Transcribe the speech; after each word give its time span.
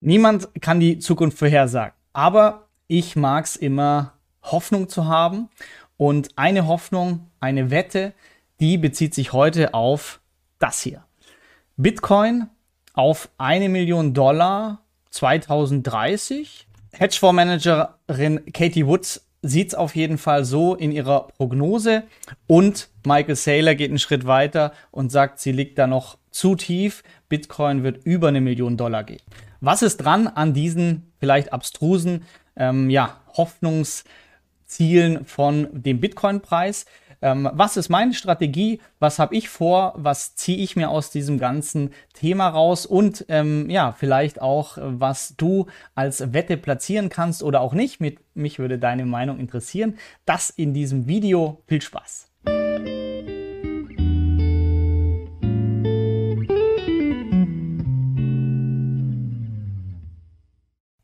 Niemand 0.00 0.48
kann 0.60 0.80
die 0.80 0.98
Zukunft 0.98 1.38
vorhersagen, 1.38 1.94
aber 2.12 2.68
ich 2.86 3.16
mag 3.16 3.44
es 3.44 3.56
immer, 3.56 4.14
Hoffnung 4.42 4.88
zu 4.88 5.06
haben. 5.06 5.48
Und 5.96 6.30
eine 6.36 6.66
Hoffnung, 6.66 7.28
eine 7.40 7.70
Wette, 7.70 8.14
die 8.60 8.78
bezieht 8.78 9.14
sich 9.14 9.32
heute 9.32 9.74
auf 9.74 10.20
das 10.58 10.80
hier. 10.80 11.04
Bitcoin 11.76 12.48
auf 12.94 13.28
eine 13.38 13.68
Million 13.68 14.14
Dollar 14.14 14.82
2030. 15.10 16.66
Hedgefondsmanagerin 16.92 18.52
Katie 18.52 18.86
Woods 18.86 19.26
sieht 19.42 19.68
es 19.68 19.74
auf 19.74 19.94
jeden 19.94 20.18
Fall 20.18 20.44
so 20.44 20.74
in 20.74 20.92
ihrer 20.92 21.28
Prognose. 21.28 22.04
Und 22.46 22.88
Michael 23.04 23.36
Saylor 23.36 23.74
geht 23.74 23.90
einen 23.90 23.98
Schritt 23.98 24.26
weiter 24.26 24.72
und 24.90 25.10
sagt, 25.10 25.40
sie 25.40 25.52
liegt 25.52 25.78
da 25.78 25.86
noch 25.86 26.17
zu 26.30 26.54
tief. 26.54 27.02
Bitcoin 27.28 27.82
wird 27.82 28.04
über 28.04 28.28
eine 28.28 28.40
Million 28.40 28.76
Dollar 28.76 29.04
gehen. 29.04 29.22
Was 29.60 29.82
ist 29.82 29.98
dran 29.98 30.28
an 30.28 30.54
diesen 30.54 31.12
vielleicht 31.18 31.52
abstrusen 31.52 32.24
ähm, 32.56 32.90
ja, 32.90 33.20
Hoffnungszielen 33.36 35.24
von 35.24 35.68
dem 35.72 36.00
Bitcoin-Preis? 36.00 36.86
Ähm, 37.20 37.48
was 37.52 37.76
ist 37.76 37.88
meine 37.88 38.14
Strategie? 38.14 38.80
Was 39.00 39.18
habe 39.18 39.34
ich 39.34 39.48
vor? 39.48 39.94
Was 39.96 40.36
ziehe 40.36 40.58
ich 40.58 40.76
mir 40.76 40.90
aus 40.90 41.10
diesem 41.10 41.38
ganzen 41.38 41.90
Thema 42.14 42.48
raus? 42.48 42.86
Und 42.86 43.24
ähm, 43.28 43.68
ja, 43.68 43.92
vielleicht 43.92 44.40
auch, 44.40 44.78
was 44.80 45.34
du 45.36 45.66
als 45.94 46.32
Wette 46.32 46.56
platzieren 46.56 47.08
kannst 47.08 47.42
oder 47.42 47.60
auch 47.60 47.74
nicht. 47.74 48.00
Mit, 48.00 48.18
mich 48.34 48.58
würde 48.58 48.78
deine 48.78 49.04
Meinung 49.04 49.40
interessieren. 49.40 49.98
Das 50.24 50.50
in 50.50 50.74
diesem 50.74 51.08
Video. 51.08 51.62
Viel 51.66 51.82
Spaß! 51.82 52.28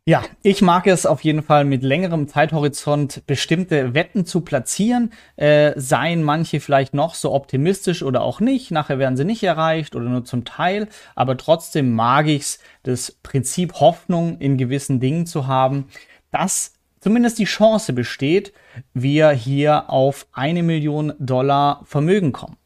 Ja, 0.07 0.23
ich 0.43 0.61
mag 0.61 0.87
es 0.87 1.07
auf 1.07 1.25
jeden 1.25 1.43
Fall 1.43 1.65
mit 1.65 1.83
längerem 1.83 2.29
Zeithorizont 2.29 3.23
bestimmte 3.27 3.95
Wetten 3.95 4.27
zu 4.27 4.43
platzieren. 4.43 5.15
Äh, 5.37 5.73
seien 5.77 6.23
manche 6.23 6.61
vielleicht 6.61 6.93
noch 6.93 7.15
so 7.15 7.33
optimistisch 7.33 8.03
oder 8.03 8.21
auch 8.21 8.39
nicht. 8.39 8.71
Nachher 8.71 8.99
werden 8.99 9.17
sie 9.17 9.25
nicht 9.25 9.43
erreicht 9.43 9.97
oder 9.97 10.05
nur 10.11 10.27
zum 10.27 10.45
Teil. 10.45 10.89
Aber 11.15 11.39
trotzdem 11.39 11.95
mag 11.95 12.27
ich 12.27 12.43
es, 12.43 12.59
das 12.83 13.13
Prinzip 13.23 13.81
Hoffnung 13.81 14.37
in 14.41 14.59
gewissen 14.59 15.01
Dingen 15.01 15.25
zu 15.25 15.47
haben, 15.47 15.89
dass 16.31 16.75
zumindest 17.01 17.39
die 17.39 17.45
Chance 17.45 17.95
besteht, 17.95 18.53
wir 18.93 19.31
hier 19.31 19.89
auf 19.89 20.27
eine 20.33 20.63
Million 20.63 21.15
Dollar 21.19 21.81
Vermögen 21.87 22.33
kommen. 22.33 22.59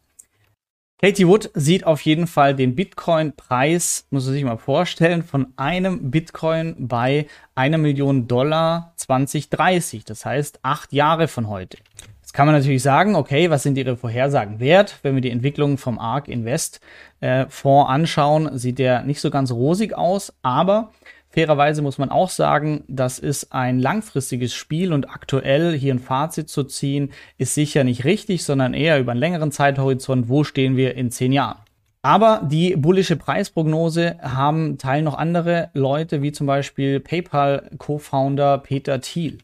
Katie 1.00 1.28
Wood 1.28 1.52
sieht 1.54 1.86
auf 1.86 2.00
jeden 2.00 2.27
Fall 2.27 2.56
den 2.56 2.74
Bitcoin-Preis, 2.74 4.08
muss 4.10 4.24
man 4.24 4.34
sich 4.34 4.42
mal 4.42 4.58
vorstellen, 4.58 5.22
von 5.22 5.52
einem 5.56 6.10
Bitcoin 6.10 6.74
bei 6.77 7.28
einer 7.55 7.78
Million 7.78 8.27
Dollar 8.27 8.94
2030. 8.96 10.05
Das 10.05 10.27
heißt 10.27 10.58
acht 10.64 10.92
Jahre 10.92 11.28
von 11.28 11.48
heute. 11.48 11.78
Jetzt 12.20 12.34
kann 12.34 12.46
man 12.46 12.56
natürlich 12.56 12.82
sagen, 12.82 13.14
okay, 13.14 13.48
was 13.48 13.62
sind 13.62 13.78
Ihre 13.78 13.96
Vorhersagen 13.96 14.58
wert? 14.58 14.98
Wenn 15.02 15.14
wir 15.14 15.22
die 15.22 15.30
Entwicklung 15.30 15.78
vom 15.78 16.00
ARK 16.00 16.27
Invest 16.27 16.80
äh, 17.20 17.46
Fonds 17.48 17.88
anschauen, 17.88 18.58
sieht 18.58 18.80
der 18.80 19.05
nicht 19.05 19.20
so 19.20 19.30
ganz 19.30 19.52
rosig 19.52 19.96
aus, 19.96 20.33
aber 20.42 20.90
Fairerweise 21.30 21.82
muss 21.82 21.98
man 21.98 22.10
auch 22.10 22.30
sagen, 22.30 22.84
das 22.88 23.18
ist 23.18 23.52
ein 23.52 23.78
langfristiges 23.78 24.54
Spiel 24.54 24.92
und 24.92 25.10
aktuell 25.10 25.76
hier 25.76 25.94
ein 25.94 25.98
Fazit 25.98 26.48
zu 26.48 26.64
ziehen, 26.64 27.10
ist 27.36 27.54
sicher 27.54 27.84
nicht 27.84 28.04
richtig, 28.04 28.44
sondern 28.44 28.72
eher 28.72 28.98
über 28.98 29.12
einen 29.12 29.20
längeren 29.20 29.52
Zeithorizont, 29.52 30.28
wo 30.28 30.42
stehen 30.42 30.76
wir 30.76 30.94
in 30.94 31.10
zehn 31.10 31.32
Jahren. 31.32 31.58
Aber 32.00 32.42
die 32.48 32.76
bullische 32.76 33.16
Preisprognose 33.16 34.16
haben 34.22 34.78
teilen 34.78 35.04
noch 35.04 35.18
andere 35.18 35.70
Leute, 35.74 36.22
wie 36.22 36.32
zum 36.32 36.46
Beispiel 36.46 37.00
PayPal-Co-Founder 37.00 38.58
Peter 38.58 39.00
Thiel. 39.00 39.38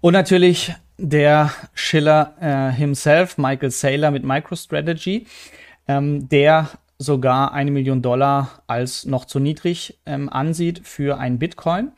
Und 0.00 0.12
natürlich 0.12 0.74
der 0.98 1.50
Schiller 1.72 2.34
äh, 2.40 2.76
himself, 2.76 3.38
Michael 3.38 3.70
Saylor 3.70 4.10
mit 4.10 4.24
MicroStrategy, 4.24 5.26
ähm, 5.88 6.28
der 6.28 6.68
sogar 7.00 7.52
eine 7.54 7.70
Million 7.70 8.02
Dollar 8.02 8.62
als 8.66 9.06
noch 9.06 9.24
zu 9.24 9.40
niedrig 9.40 9.98
ähm, 10.04 10.28
ansieht 10.28 10.82
für 10.84 11.18
ein 11.18 11.38
Bitcoin. 11.38 11.92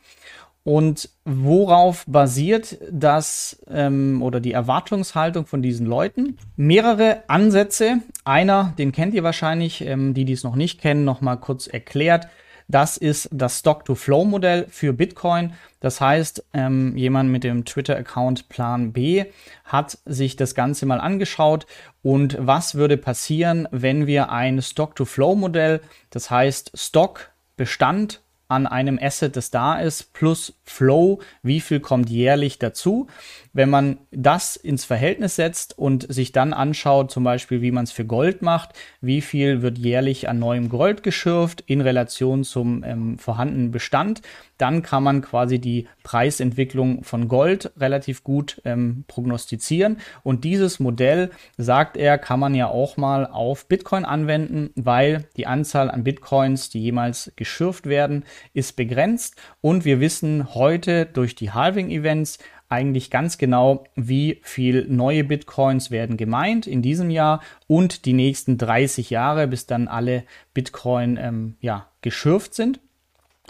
Und 0.63 1.09
worauf 1.25 2.05
basiert 2.07 2.77
das 2.89 3.61
ähm, 3.69 4.21
oder 4.21 4.39
die 4.39 4.53
Erwartungshaltung 4.53 5.45
von 5.45 5.61
diesen 5.61 5.85
Leuten? 5.85 6.37
Mehrere 6.55 7.23
Ansätze. 7.27 7.99
Einer, 8.23 8.73
den 8.77 8.93
kennt 8.93 9.13
ihr 9.13 9.23
wahrscheinlich, 9.23 9.81
ähm, 9.81 10.13
die, 10.13 10.23
die 10.23 10.31
es 10.31 10.45
noch 10.45 10.55
nicht 10.55 10.79
kennen, 10.79 11.03
noch 11.03 11.19
mal 11.19 11.35
kurz 11.35 11.67
erklärt. 11.67 12.27
Das 12.67 12.97
ist 12.97 13.29
das 13.31 13.59
Stock-to-Flow-Modell 13.59 14.67
für 14.69 14.93
Bitcoin. 14.93 15.53
Das 15.79 16.01
heißt, 16.01 16.45
ähm, 16.53 16.95
jemand 16.97 17.29
mit 17.29 17.43
dem 17.43 17.65
Twitter-Account 17.65 18.49
Plan 18.49 18.93
B 18.93 19.25
hat 19.65 19.97
sich 20.05 20.35
das 20.35 20.55
Ganze 20.55 20.85
mal 20.85 20.99
angeschaut 20.99 21.65
und 22.01 22.37
was 22.39 22.75
würde 22.75 22.97
passieren, 22.97 23.67
wenn 23.71 24.07
wir 24.07 24.31
ein 24.31 24.61
Stock-to-Flow-Modell, 24.61 25.81
das 26.09 26.31
heißt 26.31 26.71
Stock, 26.75 27.31
Bestand 27.55 28.22
an 28.47 28.67
einem 28.67 28.99
Asset, 29.01 29.35
das 29.35 29.51
da 29.51 29.79
ist, 29.79 30.13
plus 30.13 30.53
Flow, 30.63 31.19
wie 31.41 31.59
viel 31.59 31.79
kommt 31.79 32.09
jährlich 32.09 32.59
dazu. 32.59 33.07
Wenn 33.51 33.69
man 33.69 33.97
das 34.11 34.55
ins 34.55 34.85
Verhältnis 34.85 35.35
setzt 35.35 35.77
und 35.77 36.11
sich 36.11 36.31
dann 36.31 36.53
anschaut, 36.53 37.11
zum 37.11 37.23
Beispiel, 37.23 37.61
wie 37.61 37.71
man 37.71 37.83
es 37.83 37.91
für 37.91 38.05
Gold 38.05 38.41
macht, 38.41 38.71
wie 39.01 39.21
viel 39.21 39.61
wird 39.61 39.77
jährlich 39.77 40.29
an 40.29 40.39
neuem 40.39 40.69
Gold 40.69 41.03
geschürft 41.03 41.61
in 41.61 41.81
Relation 41.81 42.43
zum 42.43 42.83
ähm, 42.83 43.17
vorhandenen 43.17 43.71
Bestand, 43.71 44.21
dann 44.57 44.81
kann 44.81 45.03
man 45.03 45.21
quasi 45.21 45.59
die 45.59 45.87
Preisentwicklung 46.03 47.03
von 47.03 47.27
Gold 47.27 47.71
relativ 47.77 48.23
gut 48.23 48.61
ähm, 48.65 49.03
prognostizieren. 49.07 49.97
Und 50.23 50.43
dieses 50.43 50.79
Modell, 50.79 51.31
sagt 51.57 51.97
er, 51.97 52.17
kann 52.17 52.39
man 52.39 52.55
ja 52.55 52.67
auch 52.67 52.97
mal 52.97 53.25
auf 53.25 53.67
Bitcoin 53.67 54.05
anwenden, 54.05 54.69
weil 54.75 55.25
die 55.35 55.47
Anzahl 55.47 55.91
an 55.91 56.03
Bitcoins, 56.03 56.69
die 56.69 56.81
jemals 56.81 57.31
geschürft 57.35 57.87
werden, 57.87 58.23
ist 58.53 58.75
begrenzt. 58.75 59.35
Und 59.61 59.85
wir 59.85 59.99
wissen 59.99 60.53
heute 60.53 61.05
durch 61.05 61.35
die 61.35 61.51
Halving-Events, 61.51 62.39
eigentlich 62.69 63.11
ganz 63.11 63.37
genau, 63.37 63.83
wie 63.95 64.39
viel 64.41 64.87
neue 64.89 65.23
Bitcoins 65.23 65.91
werden 65.91 66.17
gemeint 66.17 66.65
in 66.65 66.81
diesem 66.81 67.11
Jahr 67.11 67.41
und 67.67 68.05
die 68.05 68.13
nächsten 68.13 68.57
30 68.57 69.11
Jahre, 69.11 69.47
bis 69.47 69.67
dann 69.67 69.87
alle 69.87 70.23
Bitcoin 70.55 71.17
ähm, 71.21 71.55
ja, 71.61 71.87
geschürft 72.01 72.55
sind. 72.55 72.79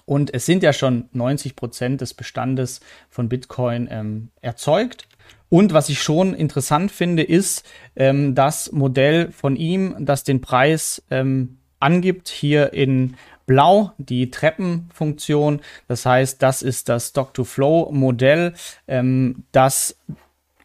Und 0.06 0.34
es 0.34 0.46
sind 0.46 0.62
ja 0.62 0.74
schon 0.74 1.06
90 1.14 1.56
Prozent 1.56 2.02
des 2.02 2.14
Bestandes 2.14 2.82
von 3.10 3.30
Bitcoin 3.30 3.88
ähm, 3.90 4.30
erzeugt. 4.42 5.08
Und 5.48 5.72
was 5.72 5.88
ich 5.88 6.02
schon 6.02 6.34
interessant 6.34 6.92
finde, 6.92 7.24
ist 7.24 7.66
ähm, 7.96 8.36
das 8.36 8.72
Modell 8.72 9.32
von 9.32 9.56
ihm, 9.56 9.96
das 10.00 10.24
den 10.24 10.42
Preis 10.42 11.04
ähm, 11.10 11.60
angibt, 11.80 12.28
hier 12.28 12.74
in 12.74 13.16
Blau 13.46 13.92
die 13.98 14.32
Treppenfunktion. 14.32 15.62
Das 15.88 16.06
heißt, 16.06 16.42
das 16.42 16.62
ist 16.62 16.90
das 16.90 17.10
Stock-to-Flow-Modell, 17.10 18.54
ähm, 18.88 19.44
das 19.52 19.98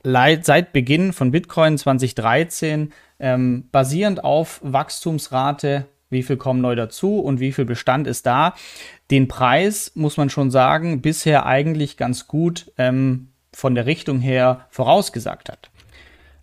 seit 0.02 0.72
Beginn 0.72 1.12
von 1.12 1.32
Bitcoin 1.32 1.76
2013 1.76 2.92
ähm, 3.20 3.68
basierend 3.72 4.24
auf 4.24 4.60
Wachstumsrate, 4.62 5.86
wie 6.10 6.22
viel 6.22 6.36
kommen 6.36 6.60
neu 6.60 6.74
dazu 6.74 7.18
und 7.18 7.40
wie 7.40 7.52
viel 7.52 7.64
Bestand 7.64 8.06
ist 8.06 8.24
da, 8.26 8.54
den 9.10 9.28
Preis, 9.28 9.92
muss 9.94 10.16
man 10.16 10.30
schon 10.30 10.50
sagen, 10.50 11.02
bisher 11.02 11.46
eigentlich 11.46 11.96
ganz 11.96 12.28
gut 12.28 12.72
ähm, 12.78 13.28
von 13.52 13.74
der 13.74 13.86
Richtung 13.86 14.20
her 14.20 14.66
vorausgesagt 14.70 15.48
hat. 15.48 15.70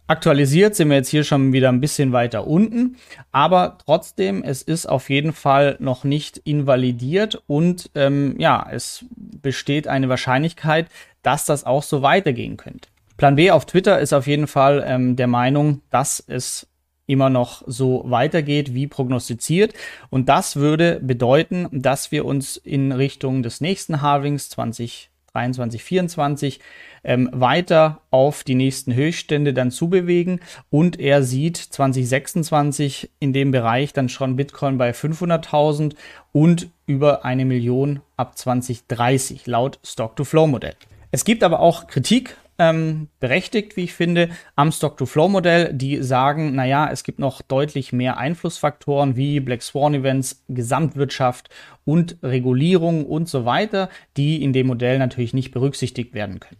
Aktualisiert 0.08 0.76
sind 0.76 0.90
wir 0.90 0.98
jetzt 0.98 1.10
hier 1.10 1.24
schon 1.24 1.52
wieder 1.52 1.70
ein 1.70 1.82
bisschen 1.82 2.12
weiter 2.12 2.46
unten, 2.46 2.98
aber 3.32 3.80
trotzdem, 3.84 4.44
es 4.44 4.62
ist 4.62 4.86
auf 4.86 5.10
jeden 5.10 5.34
Fall 5.34 5.78
noch 5.80 6.04
nicht 6.04 6.38
invalidiert 6.38 7.42
und 7.48 7.90
ähm, 7.96 8.36
ja, 8.38 8.68
es 8.72 9.06
besteht 9.16 9.88
eine 9.88 10.08
Wahrscheinlichkeit, 10.08 10.90
dass 11.24 11.46
das 11.46 11.64
auch 11.64 11.82
so 11.82 12.04
weitergehen 12.04 12.56
könnte. 12.56 12.88
Plan 13.18 13.36
B 13.36 13.50
auf 13.50 13.66
Twitter 13.66 14.00
ist 14.00 14.14
auf 14.14 14.28
jeden 14.28 14.46
Fall 14.46 14.84
ähm, 14.86 15.16
der 15.16 15.28
Meinung, 15.28 15.82
dass 15.90 16.24
es 16.28 16.68
immer 17.08 17.32
noch 17.32 17.64
so 17.66 18.04
weitergeht 18.06 18.74
wie 18.74 18.88
prognostiziert. 18.88 19.74
Und 20.10 20.30
das 20.30 20.56
würde 20.56 21.00
bedeuten, 21.02 21.68
dass 21.72 22.12
wir 22.12 22.26
uns 22.26 22.58
in 22.58 22.92
Richtung 22.92 23.42
des 23.42 23.62
nächsten 23.62 24.02
Halvings 24.02 24.50
20 24.50 25.10
23, 25.36 25.84
24 25.84 26.60
ähm, 27.04 27.30
weiter 27.32 28.02
auf 28.10 28.44
die 28.44 28.56
nächsten 28.56 28.94
Höchststände 28.94 29.54
dann 29.54 29.70
zubewegen 29.70 30.40
und 30.70 31.00
er 31.00 31.24
sieht 31.24 31.58
2026 31.58 33.12
in 33.20 33.34
dem 33.34 33.52
Bereich 33.52 33.94
dann 33.94 34.10
schon 34.10 34.38
Bitcoin 34.38 34.78
bei 34.78 34.92
500.000 34.92 35.96
und 36.32 36.70
über 36.88 37.26
eine 37.26 37.46
Million 37.46 38.02
ab 38.18 38.38
2030 38.38 39.46
laut 39.46 39.80
Stock-to-Flow-Modell. 39.84 40.76
Es 41.12 41.26
gibt 41.26 41.44
aber 41.44 41.60
auch 41.60 41.88
Kritik 41.88 42.38
ähm, 42.58 43.08
berechtigt, 43.20 43.76
wie 43.76 43.84
ich 43.84 43.94
finde, 43.94 44.30
am 44.56 44.72
Stock-to-Flow-Modell, 44.72 45.74
die 45.74 46.02
sagen, 46.02 46.56
naja, 46.56 46.90
es 46.92 47.04
gibt 47.04 47.20
noch 47.20 47.42
deutlich 47.42 47.94
mehr 47.94 48.18
Einflussfaktoren 48.18 49.16
wie 49.16 49.40
Black 49.40 49.62
Swan-Events, 49.62 50.44
Gesamtwirtschaft 50.48 51.50
und 51.84 52.18
Regulierung 52.24 53.06
und 53.06 53.28
so 53.30 53.46
weiter, 53.46 53.90
die 54.18 54.44
in 54.44 54.54
dem 54.54 54.68
Modell 54.68 55.00
natürlich 55.00 55.34
nicht 55.34 55.52
berücksichtigt 55.52 56.14
werden 56.14 56.40
können. 56.40 56.58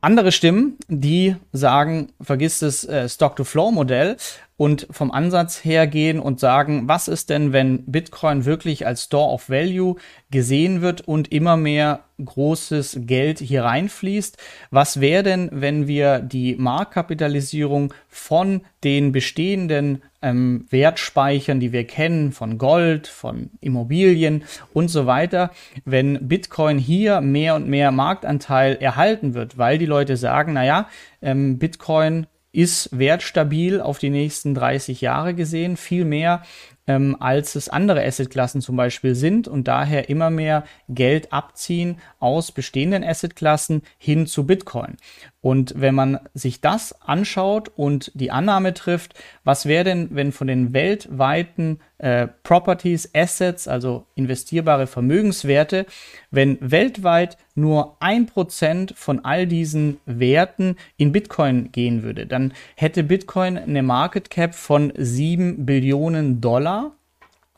Andere 0.00 0.30
Stimmen, 0.30 0.76
die 0.88 1.36
sagen, 1.52 2.12
vergiss 2.20 2.60
das 2.60 2.84
äh, 2.84 3.08
Stock-to-Flow-Modell 3.08 4.16
und 4.56 4.86
vom 4.90 5.10
Ansatz 5.10 5.64
her 5.64 5.86
gehen 5.86 6.18
und 6.18 6.40
sagen, 6.40 6.88
was 6.88 7.08
ist 7.08 7.28
denn, 7.28 7.52
wenn 7.52 7.84
Bitcoin 7.84 8.46
wirklich 8.46 8.86
als 8.86 9.04
Store 9.04 9.32
of 9.32 9.50
Value 9.50 9.96
gesehen 10.30 10.80
wird 10.80 11.02
und 11.02 11.30
immer 11.30 11.58
mehr 11.58 12.00
großes 12.24 13.00
Geld 13.02 13.38
hier 13.38 13.64
reinfließt? 13.64 14.38
Was 14.70 15.00
wäre 15.00 15.22
denn, 15.22 15.50
wenn 15.52 15.86
wir 15.86 16.20
die 16.20 16.56
Marktkapitalisierung 16.56 17.92
von 18.08 18.62
den 18.82 19.12
bestehenden 19.12 20.02
ähm, 20.22 20.66
Wertspeichern, 20.70 21.60
die 21.60 21.72
wir 21.72 21.86
kennen, 21.86 22.32
von 22.32 22.56
Gold, 22.56 23.08
von 23.08 23.50
Immobilien 23.60 24.44
und 24.72 24.88
so 24.88 25.04
weiter, 25.04 25.50
wenn 25.84 26.28
Bitcoin 26.28 26.78
hier 26.78 27.20
mehr 27.20 27.56
und 27.56 27.68
mehr 27.68 27.90
Marktanteil 27.90 28.76
erhalten 28.76 29.34
wird, 29.34 29.58
weil 29.58 29.76
die 29.76 29.86
Leute 29.86 30.16
sagen, 30.16 30.54
naja, 30.54 30.88
ähm, 31.20 31.58
Bitcoin 31.58 32.26
ist 32.52 32.96
wertstabil 32.96 33.80
auf 33.80 33.98
die 33.98 34.10
nächsten 34.10 34.54
30 34.54 35.00
Jahre 35.00 35.34
gesehen, 35.34 35.76
viel 35.76 36.04
mehr 36.04 36.42
ähm, 36.86 37.16
als 37.18 37.54
es 37.54 37.68
andere 37.68 38.04
Assetklassen 38.04 38.60
zum 38.60 38.76
Beispiel 38.76 39.14
sind 39.14 39.48
und 39.48 39.68
daher 39.68 40.08
immer 40.08 40.30
mehr 40.30 40.64
Geld 40.88 41.32
abziehen 41.32 41.98
aus 42.20 42.52
bestehenden 42.52 43.04
Assetklassen 43.04 43.82
hin 43.98 44.26
zu 44.26 44.46
Bitcoin. 44.46 44.96
Und 45.40 45.74
wenn 45.76 45.94
man 45.94 46.20
sich 46.34 46.60
das 46.60 47.00
anschaut 47.02 47.70
und 47.74 48.12
die 48.14 48.30
Annahme 48.30 48.74
trifft, 48.74 49.14
was 49.44 49.66
wäre 49.66 49.84
denn, 49.84 50.08
wenn 50.12 50.32
von 50.32 50.46
den 50.46 50.72
weltweiten 50.72 51.80
äh, 51.98 52.28
Properties, 52.42 53.10
Assets, 53.14 53.68
also 53.68 54.06
investierbare 54.14 54.86
Vermögenswerte, 54.86 55.86
wenn 56.30 56.58
weltweit 56.60 57.38
nur 57.54 57.96
ein 58.00 58.26
Prozent 58.26 58.92
von 58.96 59.24
all 59.24 59.46
diesen 59.46 59.98
Werten 60.04 60.76
in 60.96 61.12
Bitcoin 61.12 61.72
gehen 61.72 62.02
würde, 62.02 62.26
dann 62.26 62.52
hätte 62.74 63.02
Bitcoin 63.02 63.56
eine 63.56 63.82
Market 63.82 64.30
Cap 64.30 64.54
von 64.54 64.92
7 64.96 65.64
Billionen 65.64 66.40
Dollar 66.40 66.92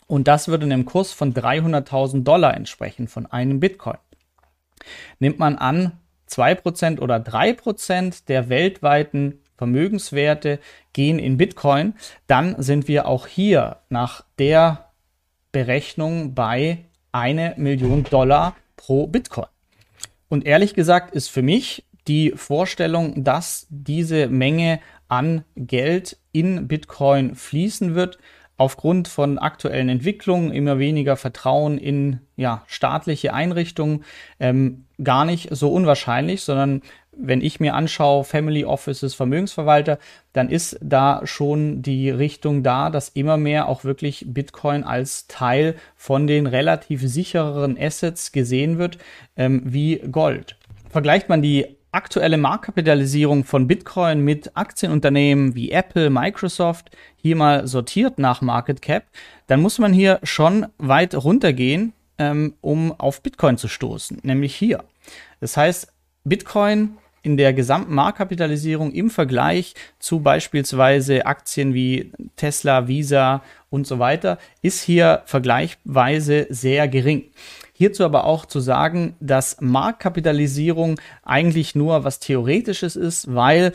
und 0.06 0.28
das 0.28 0.48
würde 0.48 0.64
einem 0.64 0.84
Kurs 0.84 1.12
von 1.12 1.34
300.000 1.34 2.22
Dollar 2.22 2.56
entsprechen 2.56 3.08
von 3.08 3.26
einem 3.26 3.60
Bitcoin. 3.60 3.98
Nimmt 5.18 5.38
man 5.38 5.56
an, 5.56 5.98
2% 6.30 7.00
oder 7.00 7.16
3% 7.16 8.26
der 8.26 8.48
weltweiten 8.48 9.40
Vermögenswerte 9.58 10.60
gehen 10.92 11.18
in 11.18 11.36
Bitcoin, 11.36 11.94
dann 12.26 12.60
sind 12.62 12.88
wir 12.88 13.06
auch 13.06 13.26
hier 13.26 13.78
nach 13.90 14.24
der 14.38 14.90
Berechnung 15.52 16.34
bei 16.34 16.84
eine 17.12 17.54
Million 17.58 18.04
Dollar 18.04 18.56
pro 18.76 19.06
Bitcoin. 19.06 19.48
Und 20.28 20.46
ehrlich 20.46 20.74
gesagt 20.74 21.14
ist 21.14 21.28
für 21.28 21.42
mich 21.42 21.84
die 22.06 22.32
Vorstellung, 22.36 23.24
dass 23.24 23.66
diese 23.68 24.28
Menge 24.28 24.80
an 25.08 25.44
Geld 25.56 26.18
in 26.32 26.68
Bitcoin 26.68 27.34
fließen 27.34 27.94
wird, 27.94 28.18
aufgrund 28.58 29.08
von 29.08 29.38
aktuellen 29.38 29.88
Entwicklungen, 29.88 30.52
immer 30.52 30.78
weniger 30.78 31.16
Vertrauen 31.16 31.78
in 31.78 32.20
ja, 32.36 32.64
staatliche 32.66 33.32
Einrichtungen, 33.32 34.04
ähm, 34.40 34.84
gar 35.02 35.24
nicht 35.24 35.48
so 35.52 35.72
unwahrscheinlich, 35.72 36.42
sondern 36.42 36.82
wenn 37.16 37.40
ich 37.40 37.60
mir 37.60 37.74
anschaue, 37.74 38.24
Family 38.24 38.64
Offices, 38.64 39.14
Vermögensverwalter, 39.14 39.98
dann 40.32 40.48
ist 40.48 40.78
da 40.82 41.22
schon 41.24 41.82
die 41.82 42.10
Richtung 42.10 42.62
da, 42.62 42.90
dass 42.90 43.08
immer 43.08 43.36
mehr 43.36 43.68
auch 43.68 43.84
wirklich 43.84 44.24
Bitcoin 44.28 44.84
als 44.84 45.26
Teil 45.26 45.74
von 45.96 46.26
den 46.26 46.46
relativ 46.46 47.02
sichereren 47.02 47.76
Assets 47.78 48.32
gesehen 48.32 48.78
wird, 48.78 48.98
ähm, 49.36 49.62
wie 49.64 49.98
Gold. 50.10 50.56
Vergleicht 50.90 51.28
man 51.28 51.42
die 51.42 51.77
aktuelle 51.98 52.36
Marktkapitalisierung 52.38 53.42
von 53.42 53.66
Bitcoin 53.66 54.20
mit 54.20 54.56
Aktienunternehmen 54.56 55.56
wie 55.56 55.72
Apple, 55.72 56.10
Microsoft 56.10 56.90
hier 57.16 57.34
mal 57.34 57.66
sortiert 57.66 58.20
nach 58.20 58.40
Market 58.40 58.80
Cap, 58.80 59.06
dann 59.48 59.60
muss 59.60 59.80
man 59.80 59.92
hier 59.92 60.20
schon 60.22 60.66
weit 60.78 61.16
runtergehen, 61.16 61.92
ähm, 62.18 62.54
um 62.60 62.92
auf 62.92 63.20
Bitcoin 63.20 63.58
zu 63.58 63.66
stoßen, 63.66 64.20
nämlich 64.22 64.54
hier. 64.54 64.84
Das 65.40 65.56
heißt, 65.56 65.92
Bitcoin 66.22 66.98
in 67.22 67.36
der 67.36 67.52
gesamten 67.52 67.94
Marktkapitalisierung 67.94 68.92
im 68.92 69.10
Vergleich 69.10 69.74
zu 69.98 70.20
beispielsweise 70.20 71.26
Aktien 71.26 71.74
wie 71.74 72.12
Tesla, 72.36 72.86
Visa 72.86 73.42
und 73.70 73.88
so 73.88 73.98
weiter 73.98 74.38
ist 74.62 74.82
hier 74.82 75.22
vergleichsweise 75.26 76.46
sehr 76.48 76.86
gering. 76.86 77.24
Hierzu 77.78 78.04
aber 78.04 78.24
auch 78.24 78.44
zu 78.44 78.58
sagen, 78.58 79.14
dass 79.20 79.60
Marktkapitalisierung 79.60 81.00
eigentlich 81.22 81.76
nur 81.76 82.02
was 82.02 82.18
Theoretisches 82.18 82.96
ist, 82.96 83.32
weil 83.32 83.72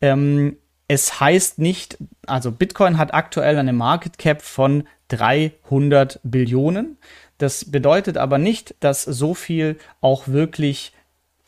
ähm, 0.00 0.56
es 0.88 1.20
heißt 1.20 1.60
nicht, 1.60 1.96
also 2.26 2.50
Bitcoin 2.50 2.98
hat 2.98 3.14
aktuell 3.14 3.56
eine 3.56 3.72
Market 3.72 4.18
Cap 4.18 4.42
von 4.42 4.88
300 5.06 6.18
Billionen. 6.24 6.98
Das 7.38 7.70
bedeutet 7.70 8.16
aber 8.16 8.38
nicht, 8.38 8.74
dass 8.80 9.04
so 9.04 9.32
viel 9.32 9.78
auch 10.00 10.26
wirklich 10.26 10.92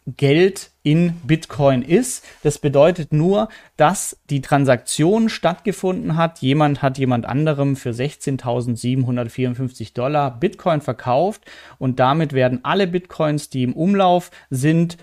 Geld 0.07 0.71
in 0.89 1.13
Bitcoin 1.23 1.83
ist. 1.83 2.25
Das 2.43 2.59
bedeutet 2.59 3.13
nur, 3.13 3.51
dass 3.77 4.19
die 4.31 4.41
Transaktion 4.41 5.29
stattgefunden 5.29 6.17
hat. 6.17 6.39
Jemand 6.39 6.81
hat 6.81 6.97
jemand 6.97 7.27
anderem 7.27 7.77
für 7.77 7.91
16.754 7.91 9.93
Dollar 9.93 10.41
Bitcoin 10.41 10.81
verkauft 10.81 11.43
und 11.79 12.01
damit 12.01 12.33
werden 12.33 12.61
alle 12.63 12.87
Bitcoins, 12.87 13.51
die 13.51 13.65
im 13.65 13.75
Umlauf 13.75 14.31
sind, 14.49 14.97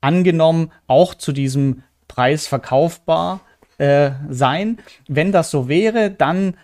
angenommen, 0.00 0.70
auch 0.86 1.14
zu 1.14 1.32
diesem 1.32 1.82
Preis 2.06 2.46
verkaufbar 2.46 3.40
äh, 3.78 4.12
sein. 4.30 4.78
Wenn 5.08 5.32
das 5.32 5.50
so 5.50 5.68
wäre, 5.68 6.12
dann 6.12 6.54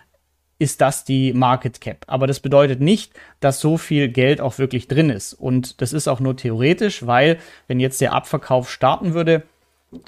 ist 0.59 0.81
das 0.81 1.03
die 1.03 1.33
Market 1.33 1.81
Cap. 1.81 2.05
Aber 2.07 2.27
das 2.27 2.39
bedeutet 2.39 2.79
nicht, 2.79 3.13
dass 3.39 3.59
so 3.59 3.77
viel 3.77 4.07
Geld 4.07 4.41
auch 4.41 4.57
wirklich 4.57 4.87
drin 4.87 5.09
ist. 5.09 5.33
Und 5.33 5.81
das 5.81 5.93
ist 5.93 6.07
auch 6.07 6.19
nur 6.19 6.37
theoretisch, 6.37 7.05
weil 7.05 7.37
wenn 7.67 7.79
jetzt 7.79 8.01
der 8.01 8.13
Abverkauf 8.13 8.71
starten 8.71 9.13
würde, 9.13 9.43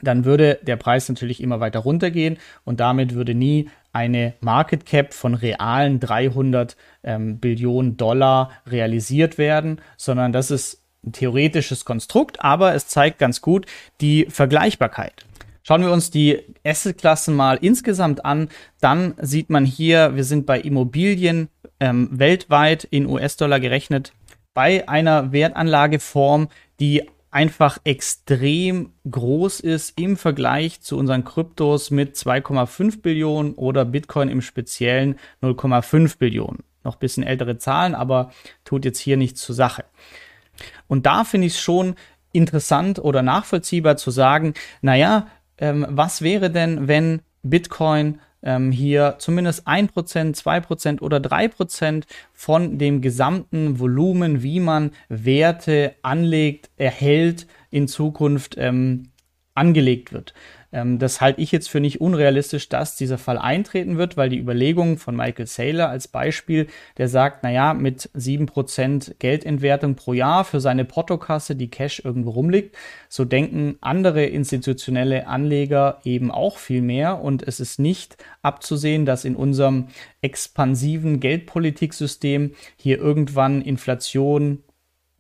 dann 0.02 0.26
würde 0.26 0.60
der 0.64 0.78
Preis 0.78 1.10
natürlich 1.10 1.42
immer 1.42 1.60
weiter 1.60 1.80
runtergehen 1.80 2.38
und 2.64 2.80
damit 2.80 3.14
würde 3.14 3.36
nie 3.36 3.70
eine 3.94 4.34
Market 4.42 4.86
Cap 4.86 5.14
von 5.14 5.36
realen 5.36 6.00
300 6.00 6.76
ähm, 7.04 7.38
Billionen 7.38 7.98
Dollar 7.98 8.52
realisiert 8.68 9.38
werden, 9.38 9.80
sondern 9.96 10.34
das 10.34 10.52
ist 10.52 10.82
ein 11.06 11.14
theoretisches 11.14 11.86
Konstrukt, 11.86 12.44
aber 12.44 12.74
es 12.74 12.88
zeigt 12.88 13.20
ganz 13.20 13.42
gut 13.42 13.68
die 14.02 14.26
Vergleichbarkeit. 14.30 15.26
Schauen 15.68 15.82
wir 15.82 15.92
uns 15.92 16.12
die 16.12 16.44
Assetklassen 16.64 17.36
mal 17.36 17.58
insgesamt 17.60 18.24
an, 18.24 18.50
dann 18.82 19.16
sieht 19.20 19.50
man 19.50 19.66
hier, 19.66 20.16
wir 20.16 20.24
sind 20.24 20.46
bei 20.46 20.62
Immobilien 20.62 21.50
ähm, 21.80 22.08
weltweit 22.12 22.84
in 22.84 23.08
US-Dollar 23.08 23.60
gerechnet 23.60 24.14
bei 24.54 24.88
einer 24.88 25.32
Wertanlageform, 25.32 26.50
die 26.80 27.10
einfach 27.32 27.80
extrem 27.84 28.94
groß 29.10 29.60
ist 29.60 30.00
im 30.00 30.18
Vergleich 30.18 30.82
zu 30.82 31.00
unseren 31.00 31.26
Kryptos 31.26 31.90
mit 31.90 32.16
2,5 32.16 33.02
Billionen 33.02 33.56
oder 33.56 33.86
Bitcoin 33.86 34.30
im 34.30 34.42
Speziellen 34.42 35.18
0,5 35.42 36.20
Billionen. 36.20 36.64
Noch 36.84 36.98
ein 36.98 37.00
bisschen 37.00 37.24
ältere 37.24 37.58
Zahlen, 37.58 37.96
aber 37.96 38.32
tut 38.66 38.86
jetzt 38.86 39.00
hier 39.00 39.18
nichts 39.18 39.42
zur 39.42 39.56
Sache. 39.56 39.84
Und 40.86 41.08
da 41.08 41.24
finde 41.24 41.48
ich 41.48 41.54
es 41.54 41.60
schon 41.60 41.96
interessant 42.34 43.00
oder 43.00 43.24
nachvollziehbar 43.24 43.98
zu 43.98 44.12
sagen, 44.12 44.54
naja, 44.84 45.28
ähm, 45.58 45.86
was 45.90 46.22
wäre 46.22 46.50
denn, 46.50 46.88
wenn 46.88 47.22
Bitcoin 47.44 48.20
ähm, 48.44 48.72
hier 48.72 49.16
zumindest 49.20 49.68
1%, 49.68 49.90
2% 50.36 51.02
oder 51.02 51.18
3% 51.18 52.04
von 52.34 52.78
dem 52.78 53.02
gesamten 53.02 53.80
Volumen, 53.80 54.44
wie 54.44 54.60
man 54.60 54.92
Werte 55.10 55.96
anlegt, 56.04 56.70
erhält, 56.78 57.48
in 57.72 57.88
Zukunft 57.88 58.56
ähm, 58.58 59.10
angelegt 59.56 60.14
wird. 60.14 60.34
Ähm, 60.76 61.00
das 61.00 61.22
halte 61.22 61.42
ich 61.42 61.54
jetzt 61.54 61.70
für 61.70 61.80
nicht 61.80 62.02
unrealistisch, 62.02 62.68
dass 62.68 62.98
dieser 62.98 63.18
Fall 63.18 63.38
eintreten 63.38 63.98
wird, 63.98 64.18
weil 64.18 64.30
die 64.30 64.38
Überlegung 64.38 64.98
von 64.98 65.16
Michael 65.16 65.48
Saylor 65.48 65.90
als 65.90 66.10
Beispiel, 66.10 66.68
der 66.98 67.08
sagt, 67.08 67.44
naja, 67.44 67.74
mit 67.74 68.10
7% 68.14 69.16
Geldentwertung 69.20 69.96
pro 69.96 70.12
Jahr 70.12 70.44
für 70.44 70.60
seine 70.60 70.84
Portokasse, 70.84 71.56
die 71.56 71.70
Cash 71.70 72.02
irgendwo 72.04 72.32
rumliegt, 72.32 72.76
so 73.08 73.24
denken 73.24 73.78
andere 73.80 74.26
institutionelle 74.26 75.28
Anleger 75.28 76.02
eben 76.04 76.30
auch 76.30 76.58
viel 76.58 76.82
mehr. 76.82 77.22
Und 77.22 77.48
es 77.48 77.62
ist 77.62 77.80
nicht 77.80 78.18
abzusehen, 78.42 79.06
dass 79.06 79.24
in 79.24 79.38
unserem 79.38 79.88
expansiven 80.22 81.22
Geldpolitiksystem 81.22 82.52
hier 82.76 82.98
irgendwann 83.00 83.62
Inflation 83.62 84.62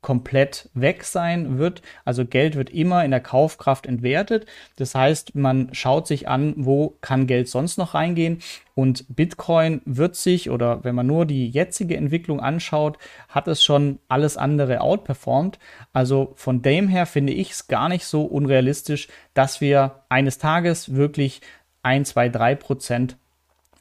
komplett 0.06 0.70
weg 0.76 1.04
sein 1.04 1.58
wird. 1.58 1.82
Also 2.04 2.26
Geld 2.26 2.56
wird 2.56 2.70
immer 2.70 3.04
in 3.04 3.10
der 3.10 3.22
Kaufkraft 3.22 3.88
entwertet. 3.88 4.46
Das 4.76 4.94
heißt, 4.94 5.34
man 5.34 5.70
schaut 5.74 6.06
sich 6.06 6.28
an, 6.28 6.54
wo 6.58 6.94
kann 7.02 7.26
Geld 7.26 7.50
sonst 7.50 7.80
noch 7.80 7.96
reingehen. 7.96 8.38
Und 8.76 9.06
Bitcoin 9.16 9.82
wird 9.86 10.16
sich, 10.16 10.52
oder 10.52 10.84
wenn 10.84 10.94
man 10.94 11.08
nur 11.08 11.26
die 11.26 11.50
jetzige 11.50 11.98
Entwicklung 11.98 12.40
anschaut, 12.40 13.00
hat 13.30 13.48
es 13.48 13.64
schon 13.64 13.98
alles 14.08 14.38
andere 14.38 14.82
outperformed. 14.82 15.58
Also 15.92 16.34
von 16.36 16.62
dem 16.62 16.88
her 16.88 17.08
finde 17.08 17.34
ich 17.34 17.50
es 17.50 17.68
gar 17.68 17.90
nicht 17.90 18.06
so 18.06 18.26
unrealistisch, 18.26 19.08
dass 19.34 19.60
wir 19.60 20.04
eines 20.08 20.38
Tages 20.38 20.94
wirklich 20.94 21.42
1, 21.82 22.10
2, 22.10 22.30
3 22.30 22.54
Prozent 22.54 23.18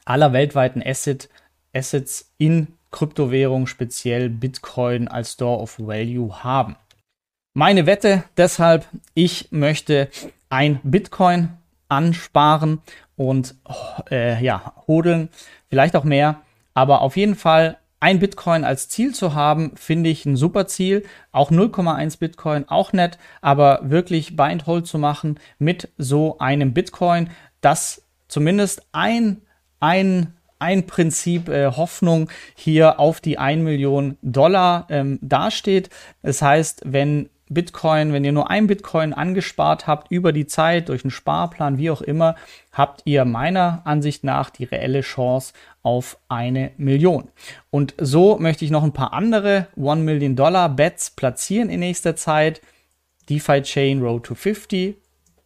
aller 0.05 0.33
weltweiten 0.33 0.81
Asset, 0.83 1.29
Assets 1.71 2.31
in 2.39 2.69
Kryptowährung, 2.95 3.67
speziell 3.67 4.29
Bitcoin 4.29 5.09
als 5.09 5.33
Store 5.33 5.61
of 5.61 5.77
Value 5.79 6.43
haben. 6.43 6.77
Meine 7.53 7.85
Wette 7.85 8.23
deshalb, 8.37 8.87
ich 9.13 9.51
möchte 9.51 10.09
ein 10.49 10.79
Bitcoin 10.81 11.49
ansparen 11.89 12.79
und 13.17 13.55
äh, 14.09 14.41
ja, 14.41 14.73
hodeln, 14.87 15.27
vielleicht 15.69 15.97
auch 15.97 16.05
mehr, 16.05 16.41
aber 16.73 17.01
auf 17.01 17.17
jeden 17.17 17.35
Fall 17.35 17.77
ein 17.99 18.19
Bitcoin 18.19 18.63
als 18.63 18.87
Ziel 18.87 19.13
zu 19.13 19.33
haben, 19.33 19.75
finde 19.75 20.09
ich 20.09 20.25
ein 20.25 20.37
super 20.37 20.67
Ziel. 20.67 21.05
Auch 21.31 21.51
0,1 21.51 22.19
Bitcoin, 22.19 22.69
auch 22.69 22.93
nett, 22.93 23.17
aber 23.41 23.81
wirklich 23.83 24.37
Buy 24.37 24.51
and 24.51 24.67
Hold 24.67 24.87
zu 24.87 24.99
machen 24.99 25.39
mit 25.59 25.89
so 25.97 26.37
einem 26.37 26.73
Bitcoin, 26.73 27.29
das 27.61 28.03
zumindest 28.27 28.85
ein, 28.93 29.41
ein 29.79 30.33
ein 30.59 30.87
Prinzip 30.87 31.49
äh, 31.49 31.67
Hoffnung 31.67 32.29
hier 32.55 32.99
auf 32.99 33.21
die 33.21 33.37
1 33.37 33.63
Million 33.63 34.17
Dollar 34.21 34.87
ähm, 34.89 35.19
dasteht. 35.21 35.89
Das 36.21 36.41
heißt, 36.41 36.81
wenn 36.85 37.29
Bitcoin, 37.47 38.11
wenn 38.11 38.25
ihr 38.25 38.31
nur 38.31 38.49
ein 38.49 38.65
Bitcoin 38.65 39.13
angespart 39.13 39.85
habt 39.85 40.11
über 40.11 40.33
die 40.33 40.47
Zeit 40.47 40.89
durch 40.89 41.03
einen 41.03 41.11
Sparplan, 41.11 41.77
wie 41.77 41.91
auch 41.91 42.01
immer, 42.01 42.35
habt 42.71 43.01
ihr 43.05 43.23
meiner 43.23 43.81
Ansicht 43.85 44.23
nach 44.23 44.49
die 44.49 44.63
reelle 44.63 45.01
Chance 45.01 45.53
auf 45.83 46.17
eine 46.27 46.71
Million. 46.77 47.29
Und 47.69 47.93
so 47.99 48.37
möchte 48.39 48.65
ich 48.65 48.71
noch 48.71 48.83
ein 48.83 48.93
paar 48.93 49.13
andere 49.13 49.67
1 49.77 49.99
Million 50.01 50.35
Dollar 50.35 50.69
Bets 50.69 51.11
platzieren 51.11 51.69
in 51.69 51.81
nächster 51.81 52.15
Zeit. 52.15 52.61
DeFi 53.29 53.61
Chain 53.61 54.01
Road 54.01 54.23
to 54.23 54.35
50 54.35 54.95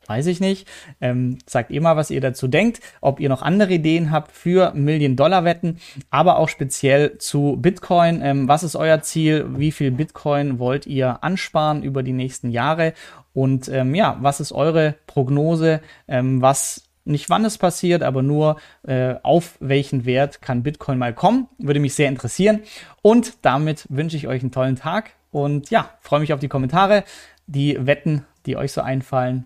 Weiß 0.09 0.25
ich 0.25 0.39
nicht. 0.39 0.67
Ähm, 1.01 1.37
sagt 1.45 1.69
ihr 1.69 1.81
mal, 1.81 1.95
was 1.95 2.09
ihr 2.09 2.19
dazu 2.19 2.47
denkt, 2.47 2.79
ob 2.99 3.19
ihr 3.19 3.29
noch 3.29 3.43
andere 3.43 3.73
Ideen 3.73 4.09
habt 4.09 4.31
für 4.31 4.73
Million-Dollar-Wetten, 4.73 5.77
aber 6.09 6.39
auch 6.39 6.49
speziell 6.49 7.19
zu 7.19 7.59
Bitcoin. 7.61 8.19
Ähm, 8.23 8.47
was 8.47 8.63
ist 8.63 8.75
euer 8.75 9.03
Ziel? 9.03 9.45
Wie 9.57 9.71
viel 9.71 9.91
Bitcoin 9.91 10.57
wollt 10.57 10.87
ihr 10.87 11.23
ansparen 11.23 11.83
über 11.83 12.01
die 12.01 12.13
nächsten 12.13 12.49
Jahre? 12.49 12.93
Und 13.33 13.69
ähm, 13.69 13.93
ja, 13.93 14.17
was 14.19 14.39
ist 14.39 14.51
eure 14.51 14.95
Prognose? 15.05 15.79
Ähm, 16.07 16.41
was 16.41 16.89
nicht 17.05 17.29
wann 17.29 17.45
es 17.45 17.59
passiert, 17.59 18.01
aber 18.01 18.23
nur 18.23 18.57
äh, 18.87 19.13
auf 19.21 19.57
welchen 19.59 20.05
Wert 20.05 20.41
kann 20.41 20.63
Bitcoin 20.63 20.97
mal 20.97 21.13
kommen. 21.13 21.49
Würde 21.59 21.79
mich 21.79 21.93
sehr 21.93 22.09
interessieren. 22.09 22.61
Und 23.03 23.33
damit 23.43 23.85
wünsche 23.89 24.17
ich 24.17 24.27
euch 24.27 24.41
einen 24.41 24.51
tollen 24.51 24.75
Tag 24.75 25.11
und 25.29 25.69
ja, 25.69 25.91
freue 26.01 26.19
mich 26.19 26.33
auf 26.33 26.39
die 26.39 26.47
Kommentare, 26.47 27.03
die 27.45 27.77
Wetten, 27.85 28.25
die 28.47 28.57
euch 28.57 28.71
so 28.71 28.81
einfallen. 28.81 29.45